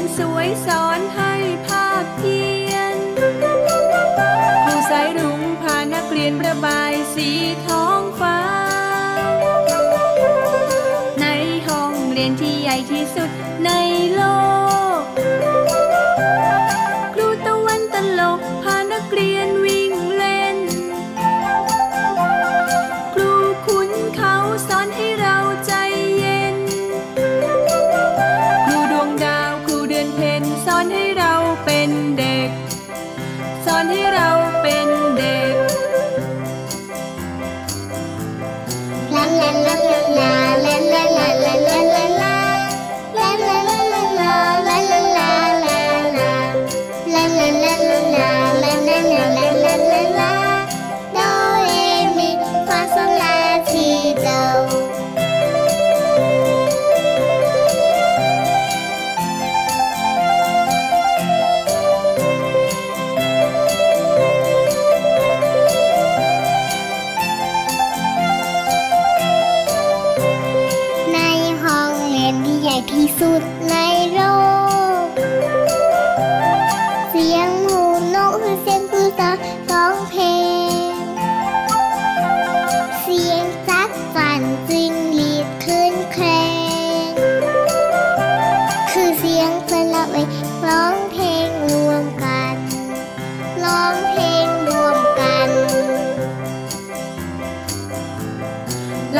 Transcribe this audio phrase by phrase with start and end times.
[0.00, 1.34] นสวยสอนให้
[1.66, 2.96] ภาพเพียน
[4.66, 7.28] ผู้สายรุ้งพานักเรียนประบายสี
[7.66, 7.87] ทอง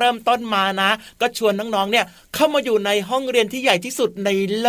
[0.00, 0.90] เริ่มต้นมานะ
[1.20, 4.68] ก็ชวนน้องๆเนี่ยเข้ามาอยู่ในห้องเรียนที่ใหญ่ที่สุดในโล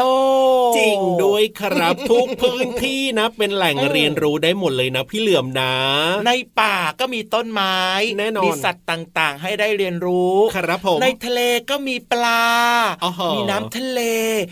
[0.69, 5.74] ก จริงด้วยครับทุกพื้นที่นะ เป็นแหล่งเรียนรู้ได้หมดเลยนะ พี่เหลื่อมนะ
[6.28, 7.78] ในป่าก็มีต้นไม้
[8.19, 11.39] แน่นอนมีสัตว์ต่างๆ ให้ได้เรียนรู้ครับผมในทะเล
[11.69, 12.44] ก็มีปลา
[13.04, 14.00] อ๋อฮะมีน้ำทะเล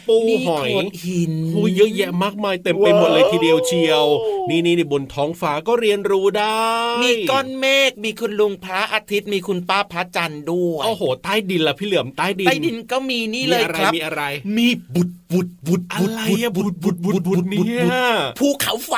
[0.09, 4.05] ปูมีหอยโขดหินหูเยอะแยะมากมายเต็มไปหมดเลยทีเดียวเชียว
[4.49, 6.63] นี่นี่นี่บนท้องฟ้าก็เรียนรู้ได้
[7.01, 14.23] มีก้อนเมฆมีคุณลุงพระอาทิตย์มีคุณป้าพระจันทร์ด้วยโอ้โห ใต้ดินล่ะพี่เหลื่อมใต้ดินใต้ดินก็มีนี่เลยมีอะไรครับมีอะไร
[14.57, 17.91] มีบุตร บุดบุดอะไรอะบุดบุดบุดบุดเนี่ย
[18.39, 18.93] ภูเขาไฟ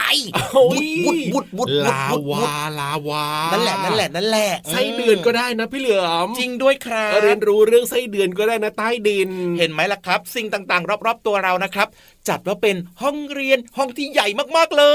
[0.56, 11.88] บุดบุดบุดบุดลาวาลาวานั่นแหละนั่นแหละนั่นแหละไส้เดือนก็ได้นะพี่เหลือมจริงด้วยครับเรียนรู้เรื่องไส้เดือนก็ได้นะใต้ดิน เห็นไหมล่ะครับ สิ่งต่างๆ รอบๆตัวเรานะครับ
[12.30, 14.28] จัดว่าเป็นห้องเรียนห้องที่ใหญ่
[14.58, 14.86] มากๆเล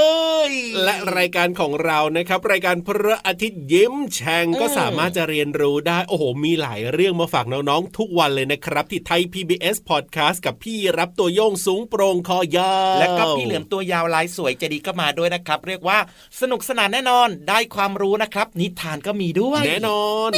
[0.48, 0.50] ย
[0.84, 15.98] และรายการของเรานะครับ รายการพระอาทิตย์ยิ้มแฉ่งก็สามารถจะเรียนรู้ได้โอ้โหมีหลายเรื่องมาฝากน้องๆทุกวันเลยนะครับ ที่ไทย PBS Podcast กับพี่รับตัวโยงสูงโปร่งคอยาวและก็พี่เหลือมตัวยาวลายสวยใจะดีก็มาด้วยนะครับ เรียกว่า
[16.40, 20.32] สนุกสนานแน่นอนได้ความรู้นะครับ นิทานก็มีด้วย แน่นอน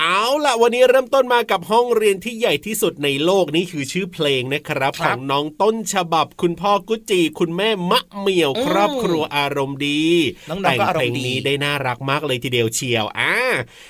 [0.00, 10.04] เอาล่ะวันนี้เริ่มต้นมากับห้องเรียนที่ใหญ่ที่สุดในโลกนี่คือชื่อเพลงนะครับคขรัอบงน้องต้นฉบับคุณพ่อกุจิคุณแม่มะเหมี่ยวอืมครอบครัวอารมณ์ดี
[10.48, 13.34] น้องๆแต่งก็อารเพมลณ์งดีนี้ได้น่ารักมากเลยทีเดียวเชียวอ่า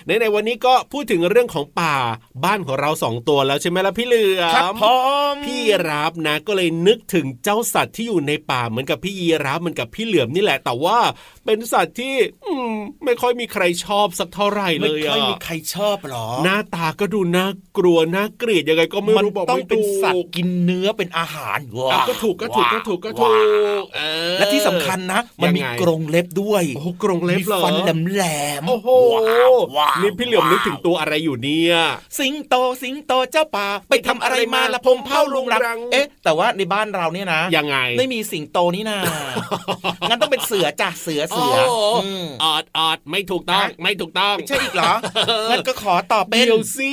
[0.06, 1.96] ในในวันนี้ก็พูดถึงเรื่องของป่า
[2.44, 4.98] บ้านของเราสองตัวแล้วใช่ไหมล่ะพี่เหลือครับมพร้อ
[5.32, 10.98] มพี่ยีรับนะก็เลยนึกถึงเจ้าสัตว์ที่อยู่ในป่าเหมือนกับพี่ยีรับเหมือนกับพี่เหลือมนี่แหละ แต่ว่า
[11.44, 12.14] เป็นสัตว์ที่
[12.46, 12.72] อืม
[13.04, 17.46] ไม่ค่อยมีใครชอบสักเท่าไหร่เลไม่ยค่อยอะมีใครชอบหรอ หน้าตาก็ดูน่า
[17.78, 21.58] กลัวน่าเกลียดยังไงก็ไม่มันรู้บอกต้องไม่เป็นถูกสัตว์กินเนื้อเป็นอาหาร
[21.92, 23.26] อะก็ถูกก็ถูกก็ถูกก็ถู
[23.80, 24.00] กเอ
[24.32, 28.24] อและที่สำคัญนะ มันมียังไงกรงเล็บด้วยโอ้โหกรงเล็บมีเหรอฟันแหล
[28.60, 28.88] มๆโอ้โห
[29.76, 31.74] ว้าวนี่พี่เหลือมนึกถึงตัวอะไรอยู่เนี่ย
[32.18, 38.98] สิงโตสิงโตเจ้าป่าไปทำอะไรมาละพมเผาลุงรังเอ๊ะ แต่ว่าในบ้านเราเนี่ยนะยังไงไม่มีสิงโตนี่นา
[40.08, 44.92] งั้นต้องเป็นเสือจ้ะเสือเสือโอ้อืมออดออดไม่ถูกต้องฮะไม่ถูกต้องไม่ใช่อีกเหรอ
[45.50, 46.92] งั้นก็ขอตอบเป็นเดี๋ยวสิ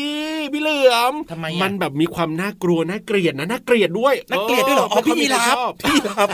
[0.53, 6.29] พี่เหลือมทำไมอะมันแบบมีความน่ากลัวน่าเกลียดนะน่าเกลียดด้วยนักเกลียดด้วยเหรออ๋อไม่ค่พี่ยมีรับใคชอบพี่รับ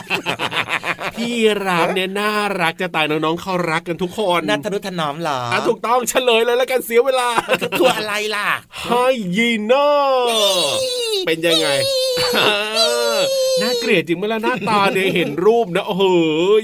[1.17, 1.33] พี่
[1.67, 8.47] รับเนี่ยน่ารักจะตายน้องๆเขารักกันทุกคนน่าทนุถนอมเหรออะถูกต้องเฉลยเลยแล้วกันเสียเวลามันคือตัวอะไรล่ะ
[8.83, 8.91] ไฮ
[9.35, 9.87] ยีน่า
[11.25, 11.67] เป็นยังไง
[13.61, 16.03] น่าเกลียดจริงเมื่อหน้าตาเนี่ยเห็นรูปนะโอ้โห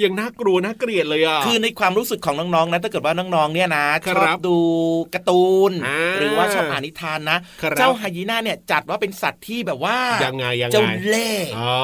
[0.03, 4.57] ยังน่ากลัวน่าเกลียดเลยอะคือในความรู้สึกของน้องๆนะถ้าเกิดว่าน้องๆเนี่ยนะชคอรับบดู
[5.13, 5.84] การ์ตูนอ่า
[6.19, 11.75] หรือว่าชอบอ่านนิทานนะครับเจ้าไฮยีน่าเนี่ยจัดว่าเป็นสัตว์ที่แบบว่ายังไงยังไงเจ้าเล่ห์อ๋อ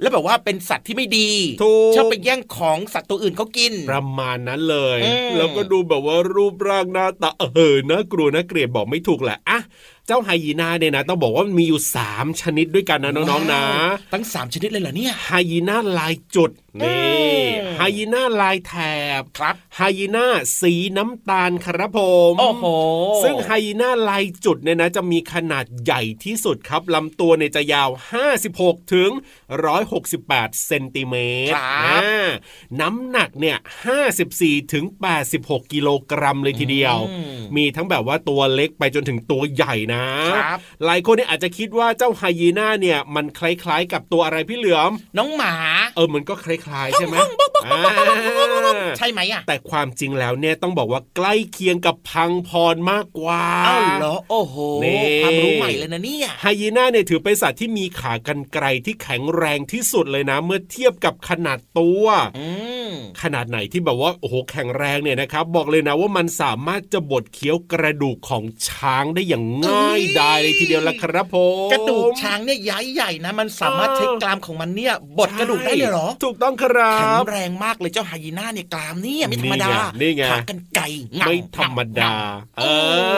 [0.00, 1.30] แล้วแบบว่าเป็นสัตว์ที่ไม่ดี
[1.62, 9.60] ถูกชอบไปแย่งของสัตว์ตัวอื่นเขากิน ประมาณนั้นเลยอืมแล้วก็ดูแบบว่ารูปร่างหน้าตาเออน่ากลัวน่าเกลียดบอกไม่ถูกแหละอะ
[10.06, 16.50] เจ้าไฮยีน่าเนี่ยนะต้องบอกว่ามันมีอยู่ 3 ชนิดด้วยกันนะน้องๆนะว้าวตั้งสามชนิดเลยเหรอเนี่ยไฮยีน่าลายจุด
[16.82, 18.74] นี่อืมไฮยีน่าลายแถ
[19.20, 20.26] บครับไฮยีน่า
[20.60, 22.00] สีน้ำตาลครับผ
[22.32, 22.64] มโอ้โห
[23.22, 27.90] ซึ่งไฮยีน่าลายจุดเนี่ยนะจะมีขนาดใหญ่ที่สุดครับลำตัวเนี่ยจะยาว
[28.42, 29.10] 56 ถึง
[29.86, 31.14] 168 เซนติเม
[31.50, 32.28] ตรครับอ่า
[32.80, 33.58] น้ำหนักเนี่ย
[34.14, 34.84] 54 ถึง
[35.28, 39.91] 86 กิโลกรัมเลยทีเดียวอืมมีทั้งแบบว่าตัวเล็กไปจนถึงตัวใหญ่นะ
[40.34, 45.54] ครับหลายคนเนี่ยอาจจะคิดว่าเจ้าไฮยีน่าเนี่ยมันคล้ายๆ กับตัวอะไรพี่เหลือม น้องหมา
[45.96, 47.16] เออมันก็คล้ายๆใช่ไหม
[47.66, 47.80] อ่า
[48.98, 62.04] ใช่ไหมอะแต่ความจริงแล้วเนี่ยต้องบอกว่าใกล้เคียงกับพังพรมากกว่าอ้าวเหรอโอ้โหนี่ความรู้ใหม่เลยนะเนี่ยไฮยีน่าเนี่ยถือเป็นสัตว์ที่มีขากรรไกรที่แข็งแรงที่สุดเลยนะ เมื่อเทียบกับขนาดตัว
[62.38, 62.46] อื
[62.88, 62.92] ม
[63.22, 71.36] ขนาดไหนที่แบบว่าโอ้โหแข็งแรงเนี่ยนะครับ บอกเลยนะว่ามันสามารถจะบดเคี้ยวกระดูกของช้างได้อย่างง่ายดายเลยทีเดียวละครับผ
[71.66, 79.68] มกระดูกช้างเนี่ยใหญ่ใหญ่ๆนะมันสามารถใช้กรามของมันเนี่ยบดกระดูกได้เลยเหรอ ถูกต้องครัแข็งบแรงมากเลยเจ้าไฮยีน่าเนี่ยกรามเนี่ยไม่ธรรมดา
[80.00, 80.86] นี่ไงนี่ไงขากันไก่
[81.18, 82.64] งับไม่ธรรมดางับเอ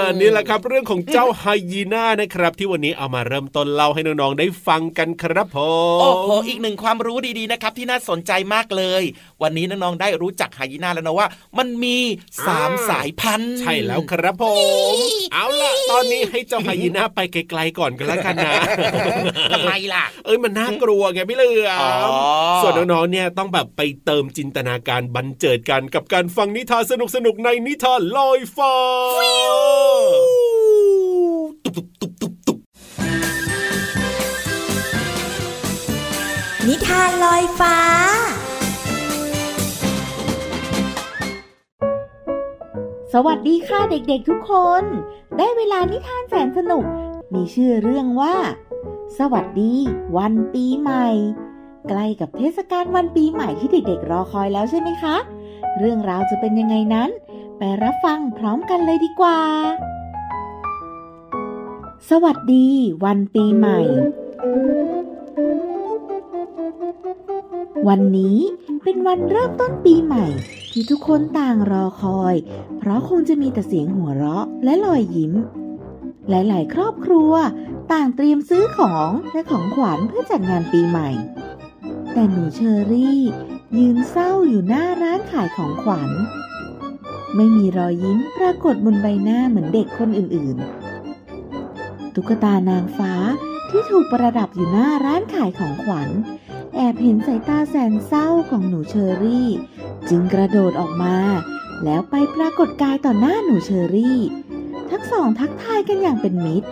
[0.05, 5.59] อนี่แหละครับเรื่องของเจ้าไฮยีน่านะครับ ที่วันนี้เอามาเริ่มต้นเล่าให้น้องๆได้ฟังกันครับผ
[5.97, 9.03] มโอ้โหอีกหนึ่งความรู้ดีๆนะครับ ที่น่าสนใจมากเลย
[9.43, 11.27] วันนี้น้องๆได้รู้จักไฮยีน่าแล้วนะว่า
[11.59, 11.99] มันมี
[12.47, 14.45] สามสายพันธุ์ใช่แล้วครับผ
[14.95, 14.97] ม
[15.33, 18.53] เอาล่ะตอนนี้ให้เจ้าไฮยีน่าไปไกลๆก่อนกันแล้วกันนะ
[19.53, 22.17] ทำไมล่ะ เอ้ยมันน่ากลัวไงพี่เหลืออ๋อ
[22.57, 26.93] มส่วนน้องๆเนี่ยต้องแบบไปเติมจินตนาการบันเจิดกันกับการฟังนิทานส
[27.27, 28.75] นุกๆในนิทานลอยฟ้า
[31.65, 32.59] ตุบตุบตุบตุบตุบ
[36.67, 37.77] นิทานลอยฟ้า
[43.17, 44.85] สวัสดีค่ะเด็กๆทุกคน
[45.39, 46.85] ได้เวลานิทานแสนสนุก
[47.35, 48.37] มีชื่อเรื่องว่า
[49.19, 49.75] สวัสดี
[50.17, 51.09] วันปีใหม่
[51.89, 55.17] ใกล้กับเทศกาลวันปีใหม่ที่เด็กๆ รอคอยแล้วใช่ไหมคะ
[55.79, 57.11] เรื่องราวจะเป็นยังไงนั้น
[57.59, 59.39] ไปรับฟังพร้อมกันเลยดีกว่า
[62.11, 62.69] สวัสดี
[63.05, 63.81] วันปีใหม่
[67.89, 68.39] วันนี้
[68.83, 70.27] เป็นวันเริ่มต้นปีใหม่
[70.73, 72.35] ที่ทุกคนต่างรอคอย
[72.79, 75.33] เพราะคงจะมีแต่เสียงหัวเราะและรอยยิ้ม
[76.29, 77.33] หลายๆ ครอบครัว
[77.93, 81.11] ต่างเตรียมซื้อของและของขวัญเพื่อจัดงานปีใหม่
[82.13, 83.21] แต่หนูเชอรี่
[83.79, 86.11] ยืนเศร้าอยู่หน้าร้านขายของขวัญ
[87.37, 93.13] ไม่มีรอยยิ้มปรากฏบนใบหน้าเหมือนเด็กคนอื่นๆ ตุ๊กตานางฟ้า
[93.71, 96.09] ที่ถูกประดับอยู่หน้าร้านขายของขวัญ
[96.75, 99.49] แอบเห็นสายตาแสนเศร้าของหนูเชอรี่
[100.09, 101.17] จึงกระโดดออกมา
[101.85, 104.21] แล้วไปปรากฏกายต่อหน้าหนูเชอรี่
[104.91, 106.69] ทั้งสองทักทายกันอย่างเป็นมิตร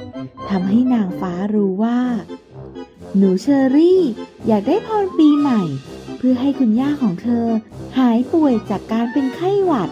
[0.51, 2.01] ทำให้นางฟ้ารู้ว่า
[3.17, 4.01] หนูเชอรี่
[4.47, 5.63] อยากได้พรปีใหม่
[6.17, 7.47] เพื่อให้คุณย่าของเธอ
[7.99, 9.91] หายป่วยจากการเป็นไข้หวัด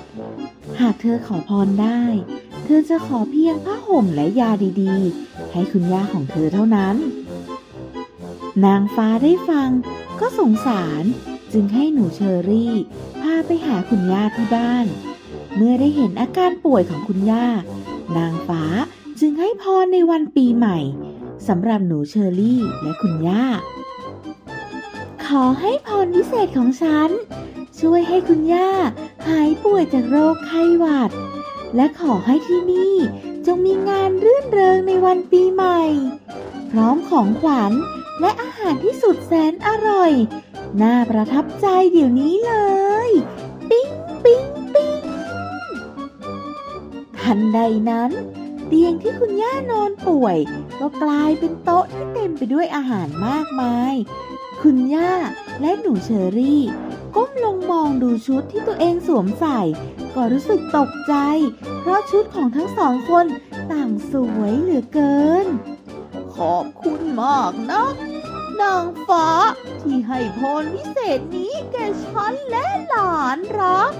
[0.81, 2.03] หากเธอขอพรได้
[2.65, 4.51] เธอจะขอเพียงผ้าห่มและยา
[4.83, 6.97] ดีๆ ให้คุณย่าของเธอเท่านั้น
[8.65, 9.71] นางฟ้าได้ฟัง
[10.21, 11.05] ก็สงสาร
[11.53, 12.75] จึงให้หนูเชอรี่
[13.23, 14.87] พาไปหาคุณย่าที่บ้าน
[15.57, 17.47] เมื่อได้เห็นอาการป่วยของคุณย่า
[18.17, 18.63] นางฟ้า
[19.21, 20.79] จึงให้พรในวันปีใหม่
[21.49, 23.45] สำหรับหนูเชอรี่และคุณย่า
[25.27, 27.11] ขอให้พรพิเศษของฉัน
[27.81, 28.71] ช่วยให้คุณย่า
[29.29, 31.11] หายป่วยจากโรคไข้หวัด
[31.77, 32.95] และขอให้ที่นี่
[33.47, 35.81] จงมีงานรื่นเริงในวันปีใหม่
[36.71, 37.73] พร้อมของขวัญ
[38.21, 40.13] และอาหารที่สุดแสนอร่อย
[40.83, 42.55] น่าประทับใจเดี๋ยวนี้เล
[43.09, 43.11] ย
[43.71, 43.91] ปิ๊ง
[44.25, 45.01] ปิ๊งปิ๊ง
[47.19, 47.59] ทันใด
[47.91, 48.11] นั้น
[48.67, 50.39] เตียงที่คุณย่านอนป่วย
[50.81, 53.95] ก็กลายเป็นโต๊ะที่เต็มไปด้วยอาหารมากมาย
[54.63, 55.13] คุณย่า
[55.61, 56.63] และหนูเชอรี่
[57.17, 59.61] ก้มลงมองดูชุดที่ตัวเองสวมใส่
[60.15, 61.15] ก็รู้สึกตกใจ
[61.81, 63.27] เพราะชุดของทั้งสองคน
[63.73, 65.47] ต่างสวยเหลือเกิน
[66.37, 67.85] ขอบคุณมากนะ
[68.63, 69.27] นางฟ้า
[69.81, 73.93] ที่ให้พรพิเศษนี้แก่ฉันและหลานรัก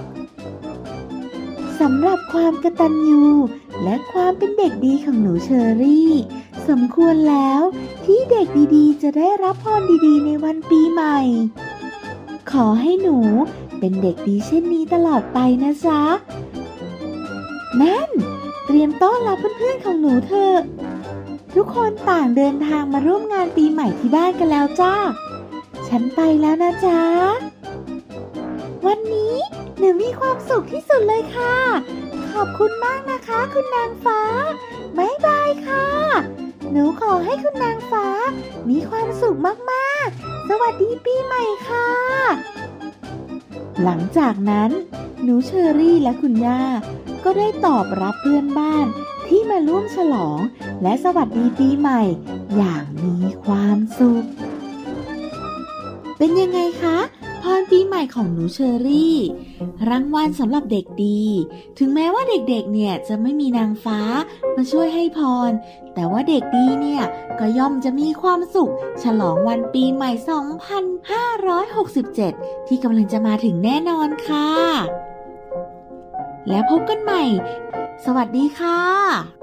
[1.79, 3.23] สำหรับความกระตัญญู
[3.83, 6.11] และความเป็นเด็กดีของหนูเชอรี่
[6.67, 7.61] สมควรแล้ว
[8.05, 11.19] ที่เด็กดีๆ จะได้รับพรดีๆ ในวันปีใหม่
[12.51, 13.17] ขอให้หนู
[13.79, 16.01] เป็นเด็กดีเช่นนี้ตลอดไปนะจ๊ะ
[17.81, 18.09] นั่น
[18.65, 20.59] เตรียมต้อนรับเพื่อนๆของหนูเถอะ
[21.55, 24.95] ทุกคนต่างเดินทางมาร่วมงานปีใหม่ที่บ้านกันแล้วจ้า
[25.87, 27.01] ฉันไปแล้วนะจ๊ะ
[28.85, 29.35] วันนี้
[29.77, 31.55] หนูมีความสุขที่สุดเลยค่ะ
[32.31, 34.21] ขอบคุณมากนะคะ คุณนางฟ้า
[34.97, 35.87] บ๊ายบายค่ะ
[36.71, 38.07] หนูขอให้คุณนางฟ้า
[38.69, 39.37] มีความสุข
[39.71, 41.89] มากๆ สวัสดีปีใหม่ค่ะ
[43.83, 44.71] หลังจากนั้น
[45.23, 46.63] หนูเชอรี่และคุณย่า
[47.23, 48.85] ก็ได้ตอบรับเพื่อนบ้าน
[49.27, 50.39] ที่มาร่วมฉลอง
[50.83, 52.01] และสวัสดีปีใหม่
[52.55, 54.25] อย่างมีความสุข
[56.17, 56.97] เป็นยังไงคะ
[57.41, 59.17] พรปีใหม่ของหนูเชอรี่
[59.89, 61.23] รางวัลสำหรับเด็กดี
[61.77, 63.99] ถึงแม้ว่าเด็กๆ เนี่ยจะไม่มีนางฟ้า
[64.55, 65.19] มาช่วยให้พ
[65.49, 65.51] ร
[65.93, 67.03] แต่ว่าเด็กดีเนี่ย
[67.39, 68.71] ก็ย่อมจะมีความสุข
[69.03, 70.11] ฉลองวันปีใหม่
[71.75, 74.49] 2567 ที่กำลังจะมาถึงแน่นอนค่ะ
[76.49, 77.23] แล้วพบกันใหม่
[78.05, 79.40] สวัสดีค่ะ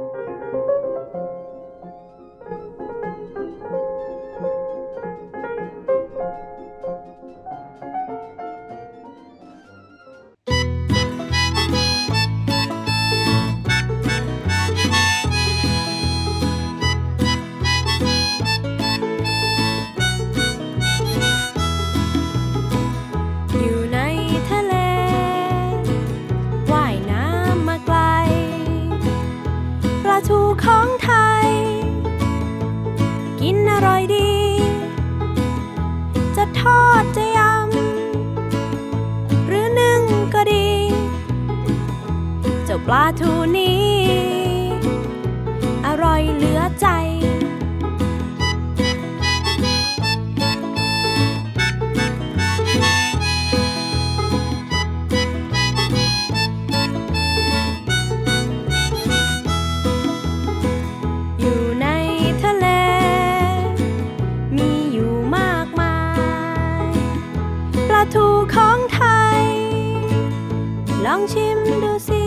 [71.32, 72.24] ชิมดูสิ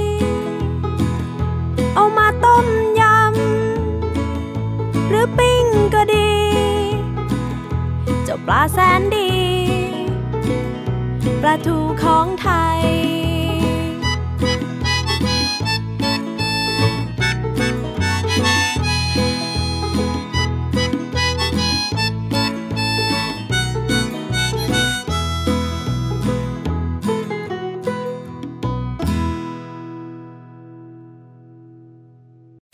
[1.96, 2.66] เอามาต้ม
[3.00, 6.32] ยำ หรือปิ้งก็ดี
[8.24, 9.32] เจ้าปลาแสนดี
[11.42, 12.82] ปลาทูของไทย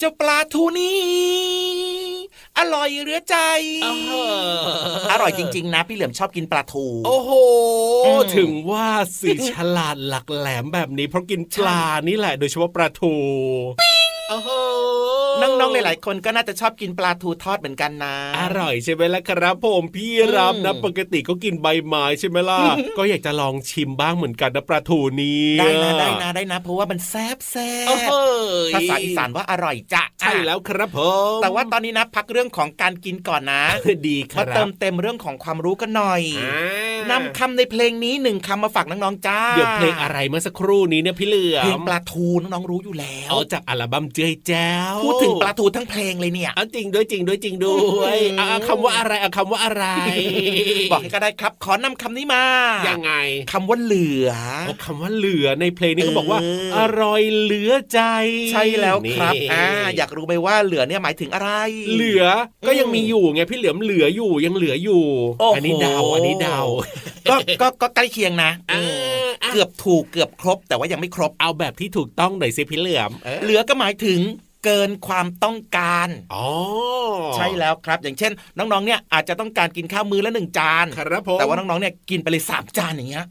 [0.08, 1.00] จ้าปลาทูนี้
[2.58, 3.38] อร่อยเหลือใจ
[5.12, 7.32] อร่อยจริง ๆ นะ พี่เหลือมชอบกินปลาทู โอ้โห
[8.06, 8.88] อืมถึงว่า
[9.20, 13.14] สีฉลาดหลักแหลมแบบนี้เพราะกินปลานี่แหละ โดยเฉพาะปลาทู
[14.30, 14.50] โอ้โห
[15.41, 22.60] น้องๆหลายๆคนก็น่าจะชอบกินปลาทูทอดเหมือนกันนะ อร่อยใช่ไหมล่ะครับ ผมพี่รับนะอืมปกติก็กินใบไม้ใช่ไหมล่ะ
[22.98, 28.12] ก็อยากจะลองชิมบ้างเหมือนกันนะปลาทูนี้ได้นะได้นะได้นะ เพราะว่ามันแซ่บแซ่โอ้โห
[28.74, 31.00] บภาษาอีสานว่าอร่อยจ้ะใช่แล้วครับผ
[31.38, 33.63] มแต่ว่าตอนนี้นะพักเรื่องของการกินก่อนนะ
[34.08, 49.86] ดีครัมาบเติมเต็มเรื่องของความรู้กันหน่อยอ่า นำคำในเพลงนี้หนึ่งคำมาฝากน้องๆจ้าเดี๋ยวเพลงอะไรเมื่อสักครู่นี้เนี่ยพี่เหลือมเพลงปลาทูน้องๆรู้อยู่แล้วเอาจากอัลบั้มเจยแจ้วพูดถึงปลาทูทั้งเพลงเลยเนี่ยเอาจริงด้วยจริงด้วยจริงด้วยอืมอะคำว่าอะไรอะคำว่าอะไร
[50.92, 52.44] บอกให้ก็ได้ครับ ขอนำคำนี้มา
[52.88, 53.12] ยังไง
[53.52, 54.30] คำว่าเหลือ
[54.66, 56.40] เอาคำว่าเหลือในเพลงนี้เออเขาบอกว่า
[56.78, 58.02] อร่อยเหลือใจ
[58.52, 59.66] ใช่แล้วครับนี่อ่า
[59.98, 61.50] อยากรู้ไหมว่าเหลือเนี่ยหมายถึงอะไร
[61.96, 62.24] เหลือ
[62.68, 65.04] ก็ยังมีอยู่ไงพี่เหลือมเหลืออยู่ยังเหลืออยู่
[65.40, 66.60] โอ้โหอันี้เดาอันนี้เดา
[67.29, 68.88] ก็ก็ก็ใกล้เคียงนะอ่าอื
[69.24, 73.12] มเกือบถูกเกือบครบแต่ว่ายังไม่ครบเอาแบบที่ถูกต้องหน่อยสิพี่เหลือม
[73.43, 74.19] เหลือก็หมายถึง
[74.64, 76.48] เกินความต้องการอ๋อ
[77.36, 83.26] ใช่แล้วครับ อย่างเช่น น้องๆเนี่ยอาจจะต้องการกินข้าวมื้อละหนึ่งจานครับผมแต่ว่าน้องๆเนี่ยกินไปเลยสามจานอย่างเงี้ย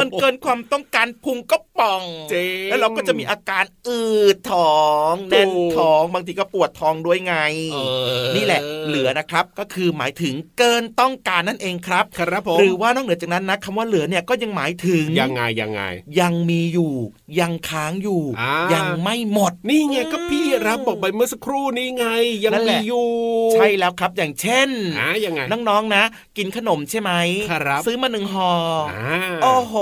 [0.00, 2.02] มันเกินความต้องการพุงก็ป่อง
[2.32, 4.02] จริงแล้วเราก็จะมีอาการอื
[4.34, 4.80] ดท้อ
[5.12, 7.34] งแน่นถูกท้องบางทีก็ปวดท้องด้วยไง
[7.72, 7.78] เอ
[8.22, 15.82] อนี่แหละเหลือนะครับก็คือหมายถึงเกินต้องการนั่นเองครับครับผมหรือว่านอกเหนือจากนั้นนะคำว่าเหลือเนี่ยก็ยังหมายถึงยังไงยังไง
[16.20, 16.94] ยังมีอยู่
[17.40, 22.06] ยังค้างอยู่อ่ายัยังไม่หมดนี่ไงก็พี่รับบอกไปเมื่อสักครู่นี้ไง
[22.44, 23.08] ยังนั่นแหมีละอยู่
[23.52, 24.68] ใช่แล้วครับอย่างเช่น
[24.98, 26.02] อ่ายังไงน้องๆนะ
[26.36, 27.12] กินขนมใช่ไหม
[27.50, 28.50] ครับซื้อมาหนึ่งห่อ
[28.90, 29.74] ออ่าโอ้โห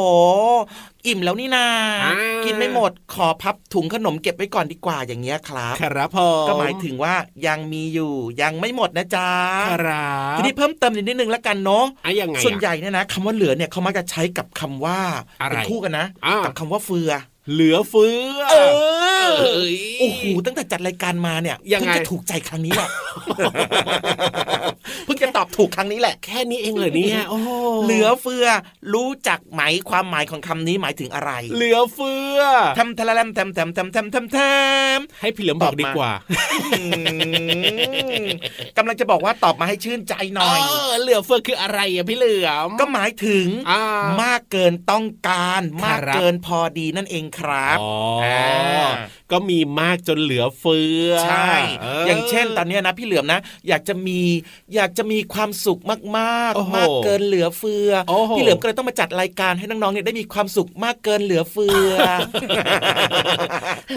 [1.06, 1.66] อิ่มแล้วนี่นา
[2.04, 2.12] อ่า
[2.44, 7.14] กิกินไม่หมดขอพับถุงขนมเก็บไว้ก่อนดีกว่าอย่างเงี้ยครับครับผมก็หมายถึงว่า
[7.46, 9.30] ยังมีอยู่ยังไม่หมดนะจ๊ะ
[9.70, 15.00] ครับทีนี้เพิ่มเติมอีกนิดนึงแล้วกันเนาะอะยังไงส่วนใหญ่เนี่ยนะคำว่าเหลือเนี่ยเขามักจะใช้กับคำว่า
[15.40, 17.10] อะไรเป็นคู่กันนะอ่ากักับคำว่าเฟือ
[17.52, 18.06] เหลือเฟื
[18.38, 18.70] อเออ
[19.40, 22.90] เอ้ยโอ้โหตั้งแต่จัดรายการมาเนี่ยยังไงเพิ่งจะถูกใจครั้งนี้แหละ
[25.04, 27.38] เพิ่งจะตอบถูกครั้งนี้แหละ แค่นี้เองเหรอเนี่ยโอ้
[27.84, 28.46] เหลือเฟือ
[28.94, 32.38] รู้จักไหมความหมายของคำนี้หมายถึงอะไร เหลือเฟือ
[32.78, 36.12] ทำทะละแลมทำทำทำทำทำทำให้พี่เหลือมบอกดีกว่า
[36.72, 36.82] อื
[38.24, 38.26] ม
[38.76, 43.82] กำลังจะบอกว่าตอบมาให้ชื่นใจหน่อยเออเหลือเฟือคืออะไรอะพี่เหลือมก็หมายถึงอ่า
[44.22, 47.92] มากเกินต้องการ มากครับเกินพอดีนั่นเองครับอ๋อ
[48.24, 48.88] อ่า
[49.32, 54.20] ก็มีมากจนเหลือเฟือใช่เอย่างเช่น ตอนเนี้ยนะพี่เหลือมนะ อยากจะมี
[54.74, 55.80] อยากจะมีความสุข
[56.18, 61.94] มากโอ้โหๆมากเกินเหลือเฟือโอ้โหพี่เหลือมก็เลยต้องมาจัดรายการให้น้องๆเนี่ยได้มีความสุขมากเกินเหลือเฟือ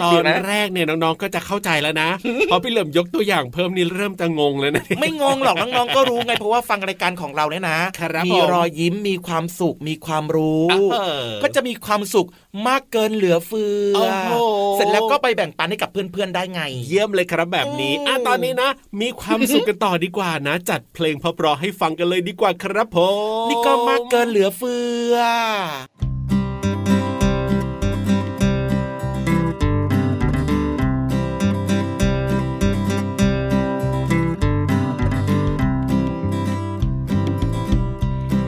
[0.02, 2.08] ตอดีนไหมแรกเนี่ยน้องๆก็จะเข้าใจแล้วนะ
[2.50, 12.26] พอพี่เหลิมยกตัวอย่างเพิ่มนี่เริ่มจะงงเลยนะไม่งงหรอกน้องๆก็รู้ไงเพราะว่าฟังรายการของเราเนี่ยนะครับมีผมรอยยิ้มมีความสุขมีความรู้เออก็จะมีความสุข
[12.68, 13.62] มากเกินเหลือเฟื
[13.92, 14.32] อโอ้โห
[14.74, 22.98] เสร็จแล้วก็ไปแบ่งปันให้กับเพื่อนๆได้ไง เยี่ยมเลยครับแบบนี้อืมอะตอนนี้นะ มีความสุขกันต่อดีกว่านะ จัดเพลงเพราะๆให้ฟังกันเลยดีกว่าครับผ
[23.44, 24.74] มนี่ก็มากเกินเหลือเฟื
[25.12, 25.14] อ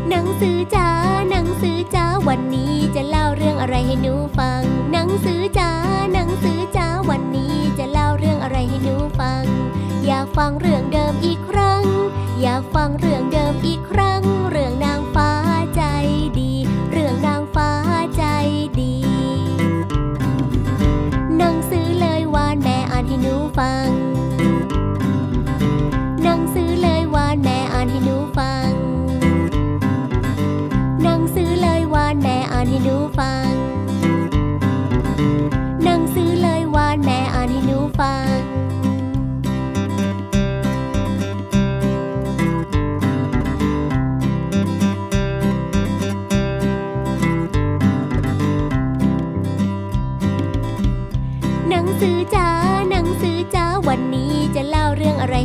[0.08, 0.88] หนังสือจ๋า
[1.30, 3.02] หนังสือจ๋าวันนี้จะ
[10.46, 11.82] ฟังเรื่องเดิมอีกครั้ง
[12.40, 14.09] อยากฟังเรื่องเดิมอีกครั้ง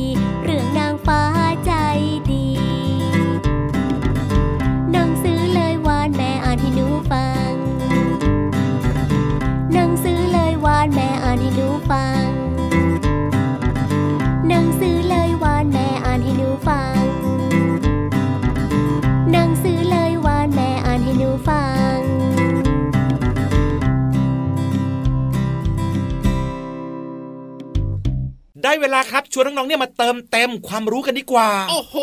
[28.81, 31.95] เวลาครับชวนน้องๆเนี่ยมาเติมเต็มความรู้กันดีกว่า โอ้โห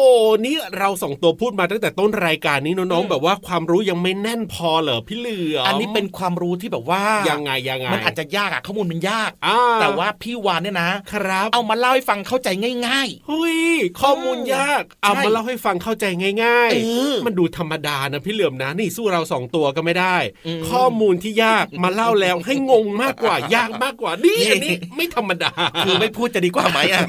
[0.44, 12.48] นี่เราสองตัวพูดมาตั้งแต่ต้นรายการนี้น้องๆแบบว่าความรู้ยังไม่แน่นพอเหรอพี่เหลือมอันนี้เป็นความรู้ที่แบบว่ายังไงยังไงมันอาจจะยากอะข้อมูลมันยากอ่าแต่ว่าพี่วานเนี่ยนะ ครับ เอามาเล่าให้ฟังเข้าใจ
[12.86, 16.04] ง่ายเฮ้ยข้อมูลยากเอาใช่มาเล่าให้ฟังเข้าใจ
[16.44, 16.78] ง่ายเอ
[17.12, 20.16] อมันดูธรรมดานะพี่เหลือมนะนี่สู้เราสองตัวก็ไม่ได้
[20.46, 27.04] อืมข้อมูลที่ยากมาเล่าแล้วให้งงมากกว่ายากมากกว่านี่นี่อันนี้ไม่ธรรมดาๆคือไม่พูดจะดีกว่าไหมอะ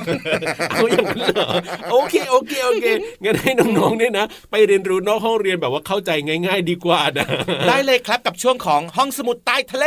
[0.72, 1.50] เอาอย่างนั้นเหรอ
[1.92, 2.86] โอเคโอเคโอเค
[3.24, 6.12] งั้นให้น้องๆเนี่ยนะ ไปเรียนรู้นอกห้องเรียนแบบว่าเข้าใจ
[6.46, 7.26] ง่าย ๆ ดีกว่านะ
[7.68, 9.86] ได้เลยครับกับช่วงของห้องสมุดใต้ทะเล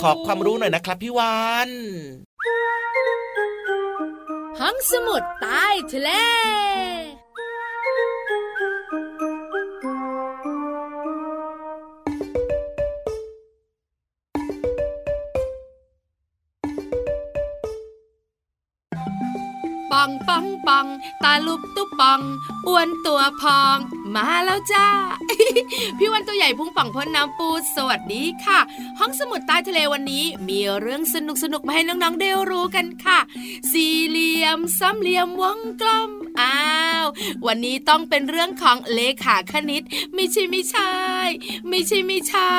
[0.00, 1.36] ขอบความรู้หน่อยนะครับพี่วา
[1.68, 1.70] น
[4.60, 6.10] ห้องสมุดใต้ทะเล
[20.04, 20.86] ปังปังปัง
[21.24, 22.20] ตาลุบตุ๊บปัง
[22.66, 23.78] อ้วนตัวพอง
[24.14, 24.86] มาแล้วจ้า
[25.98, 28.58] พี่วันตัวใหญ่พุงป่องพ้นน้ำปูสวัสดีค่ะ
[28.98, 33.18] ห้องสมุดใต้ทะเลวันนี้มีเรื่องสนุกสนุกมาให้น้องๆได้รู้กันค่ะ
[33.72, 36.10] สี่เหลี่ยมสามเหลี่ยมวงกลม
[36.40, 36.52] อ่า
[37.02, 37.06] ว
[37.46, 39.82] วันนี้ต้องเป็นเรื่องของเลขาคณิต
[40.14, 40.92] ไม่ใช่ไม่ใช่
[41.68, 42.52] ไม่ใช่ไม่ใช่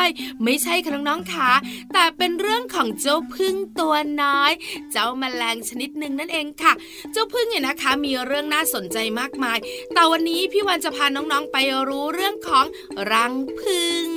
[0.43, 1.51] ไม่ใช่ค่ะน้องๆค่ะ
[1.93, 4.51] แต่เป็นเรื่องของเจ้าพึ่งตัวน้อย
[4.91, 6.73] เจ้าแมลงชนิดหนึ่งนั่นเองค่ะ
[7.11, 9.57] เจ้าพึ่งเนี่ยนะคะ มีเรื่องน่าสนใจมากมาย
[9.93, 11.57] แต่วันนี้พี่วันจะพาน้องๆไป
[11.89, 12.65] รู้เรื่องของ
[13.11, 14.07] รังพึ่ง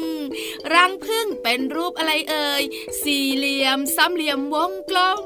[0.74, 2.62] รังพึ่งเป็นรูปอะไรเอ่ย
[3.02, 5.18] สี่เหลี่ยมสามเหลี่ยมวงกลม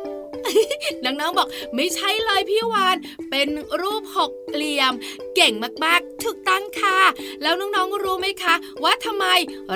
[1.05, 2.97] น้องๆบอกไม่ใช่เลยพี่วาน
[3.31, 3.49] เป็น
[3.81, 4.93] รูปหก เหลี่ยม
[5.37, 6.99] เก่งมากๆ ถูกต้องค่ะ
[7.43, 9.27] แล้วน้องๆรู้ไหมคะ ว่าทำไม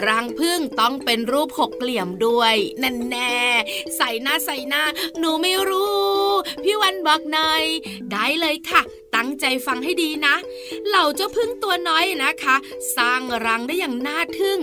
[0.08, 3.36] รังพึ่งต้องเป็นรูปหกเหลี่ยมด้วยนั่นแน่
[3.96, 4.82] ใส่หน้าใส่หน้า
[5.18, 6.14] หนูไม่รู้
[6.64, 7.64] พี่วันบอกหน่อย
[8.12, 8.82] ได้เลยค่ะ
[9.14, 10.34] ตั้งใจฟังให้ดีนะ
[10.88, 12.56] เหล่าเจ้าพึ่งตัวน้อยนะคะ
[12.96, 14.58] สร้างรังได้อย่างน่าทึ่ง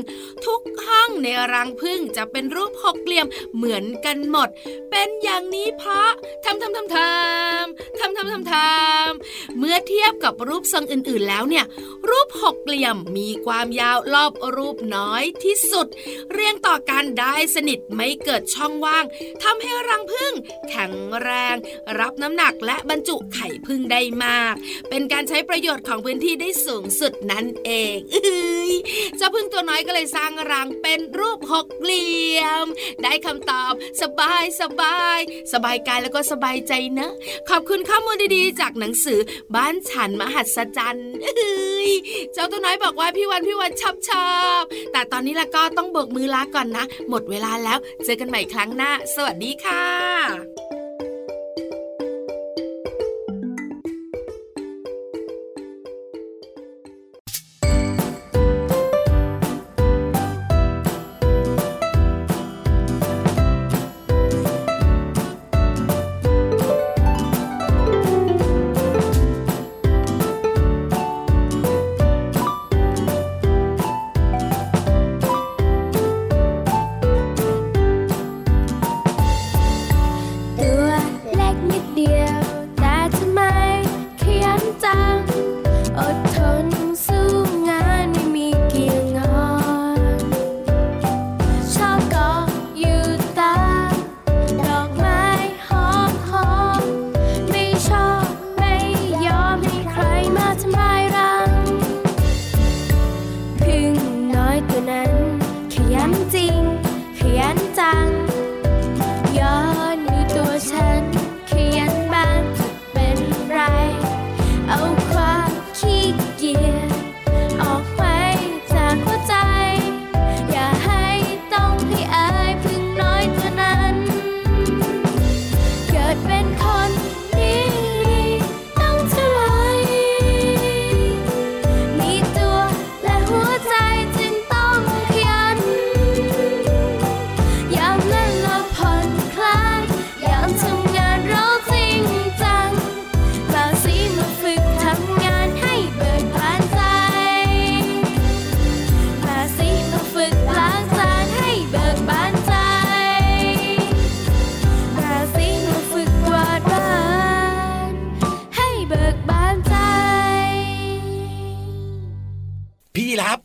[0.45, 4.49] ทุกห้องในรังพึ่งจะเป็นรูปหกเหลี่ยมเหมือนกันหมด
[4.91, 6.09] เป็นอย่างนี้เพราะ
[6.45, 11.65] ทำทำทำทำทำทำทำทำเมื่อเทียบียบกับรูปทรงอื่นๆแล้วเนี่ย
[12.09, 15.87] รูปหกเหลี่ยมมีความยาวรอบรูปน้อยที่สุด
[16.31, 19.05] เรียงต่อกันได้สนิทไม่เกิดช่องว่าง
[19.43, 20.33] ทำให้รังผึ้ง
[20.69, 21.55] แข็งแรง
[21.99, 24.53] รับน้ำหนักและบรรจุไข่ผึ้งได้มาก
[24.89, 28.73] เป็นการใช้ประโยชน์ของพื้นที่ได้สูงสุดนั่นเองเอ้ย
[29.17, 32.65] เจ้าผึ้งตัวน้อยก็เลยสร้างรังเป็นรูปหกเหลี่ยม
[33.03, 35.19] ได้คำตอบสบายสบาย
[35.53, 37.11] สบายกายแล้วก็สบายใจนะ
[37.49, 39.19] ขอบคุณข้อมูลดีๆ จากหนังสือ
[39.55, 41.91] บ้านฉันมหัศจรรย์เอ้ย
[42.33, 50.50] เจ้าตัวน้อยบอกว่าพี่วันพี่วันชอบชอบแต่ตอนนี้ละก็ต้องเบิกมือลาก่อนนะ หมดเวลาแล้ว เจอกันใหม่ครั้งหน้า สวัสดีค่ะ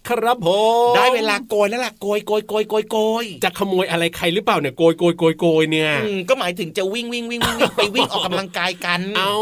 [0.09, 0.49] ครับผ
[0.91, 9.35] มได้เวลาโกยแล้วล่ะโกยโกยโกยโกยโกยจะขโมยอะไรใครหรือเปล่าเนี่ยโกยโกยโกยโกยเนี่ยอืมก็หมายถึงจะวิ่งวิ่งวิ่งวิ่งวิ่งไปวิ่งออกกำลังกายกัน เอา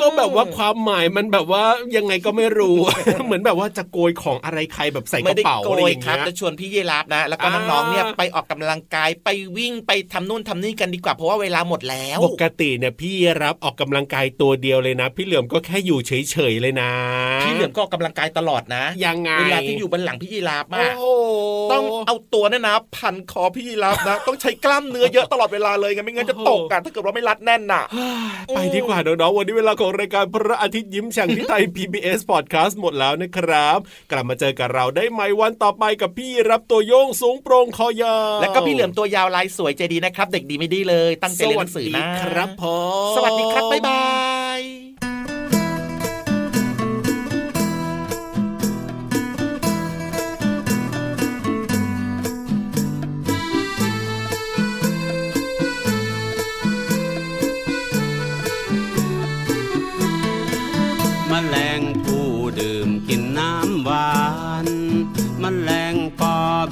[0.00, 1.64] ก็แบบว่าความหมายมันแบบว่า
[1.96, 2.76] ยังไงก็ไม่รู้
[3.24, 16.90] เหมือนแบบว่าจะโกยของอะไรใครแบบใส่กไม่ระได้เป๋าโกอะไรยอย่างครับเงี้ยจะชวนพี่เยรับนะ แล้วก็อ่าน้องๆเนี่ยไปออกกำลังกายไปวิ่งไปทำนู่นทำนี่กันดีกว่าเพราะว่าเวลาหมดแล้วปกติเนี่ยพี่รับออกกำลังกายตัวเดียวเลยนะ พี่เหลือมก็แค่อยู่เฉยๆเลยนะ
[17.44, 21.06] พี่เหลือมก็ออกกำลังกายตลอดนะยังไงเวลาที่อยู่บนหลังพี่ยีราฟโอ้มากโห
[21.72, 27.84] ต้องเอาตัวเนี่ยนะ พันคอพี่ยีราฟนะ ต้องใช้กล้ามเนื้อเยอะตลอดเวลาเลยไงไม่งั้นจะตกกันถ้าเกิดว่าไม่รัดแน่นน่ะ
[28.54, 33.78] ไปดีกว่าน้องๆวันนี้เวลาของรายการพระอาทิตย์ยิ้มแฉ่งที่ไทย PBS Podcast หมดแล้วนะครับ
[34.10, 42.64] กลับมาเจอกับเราได้ใหม่วันต่อไปกับพี่รับตัวโยงสูงโปร่งคอยาวแล้วก็พี่เหลือมตัวยาวลายสวยใจดีนะครับ เด็กดีไม่ดีเลย ตั้งใจเรียนหนังสือนะสวัสดีครับผ
[43.12, 44.02] มสวัสดีครับบ๊ายบา
[44.58, 44.85] ย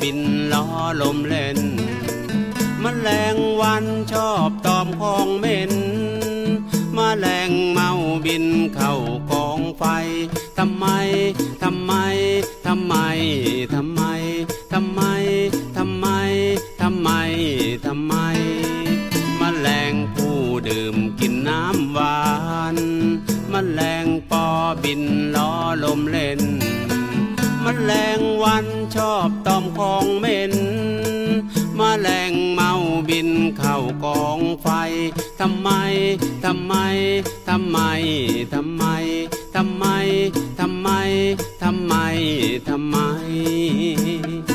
[0.07, 0.67] บินล้อ
[1.03, 1.59] ลมเล่น
[2.83, 5.73] มแมลงวันชอบตอมของเหม็น
[6.97, 7.91] มแมลงเมา
[8.27, 8.95] บินเข้า
[9.31, 9.85] กองไฟ
[10.59, 10.87] ทำไม
[11.63, 11.93] ทำไม
[12.67, 12.95] ทำไม
[13.73, 14.19] ทำไม
[14.73, 15.01] ทำไม
[15.77, 16.07] ทำไม
[16.81, 17.11] ทำไม
[17.87, 18.15] ทำไม
[19.41, 20.37] มแมลงผู้
[20.69, 22.19] ดื่มกินน้ำหวา
[22.75, 22.77] น
[23.53, 24.47] มแมลงปอ
[24.85, 25.03] บิน
[25.37, 25.53] ล้อ
[25.85, 26.41] ลมเล่น
[27.65, 30.55] มแมลงวันชอบ ตอมของเหม็น
[31.79, 32.71] มาแหลงเมา
[33.09, 33.29] บิน
[33.59, 34.69] เข้ากองไฟ
[35.41, 35.71] ทำไม
[36.45, 36.75] ทำไม
[37.49, 37.79] ทำไม
[38.53, 38.85] ทำไม
[39.55, 39.85] ทำไม
[40.59, 40.89] ทำไม
[41.63, 41.95] ทำไม
[42.69, 44.54] ทำไมม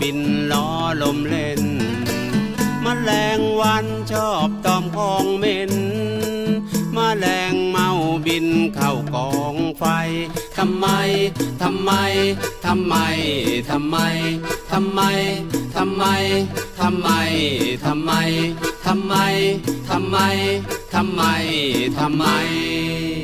[0.00, 0.18] บิน
[0.52, 0.68] ล้อ
[1.02, 1.62] ลมเล่น
[2.84, 5.72] มแมลงวันชอบตอมของเหม็น
[6.96, 7.88] มแมลงเมา
[8.26, 9.84] บินเข้ากองไฟ
[10.56, 10.86] ทำไม
[11.62, 11.90] ทำไม
[12.66, 12.94] ทำไม
[13.70, 13.90] ทำไม
[15.04, 15.24] ทำไม
[15.74, 16.04] ทำไม
[16.80, 17.14] ทำไม
[17.84, 18.14] ทำไม
[18.84, 19.14] ทำไม
[19.90, 20.16] ทำไม
[20.92, 21.22] ทำไม
[21.98, 23.23] ทำไม